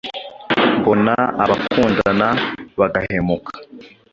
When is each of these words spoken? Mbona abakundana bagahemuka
Mbona 0.79 1.13
abakundana 1.43 2.27
bagahemuka 2.79 3.53